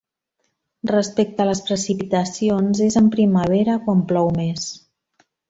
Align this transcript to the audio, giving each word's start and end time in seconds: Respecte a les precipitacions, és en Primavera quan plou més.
Respecte 0.91 1.43
a 1.45 1.45
les 1.49 1.61
precipitacions, 1.67 2.81
és 2.87 2.99
en 3.03 3.11
Primavera 3.17 3.77
quan 3.85 4.03
plou 4.15 4.33
més. 4.41 4.67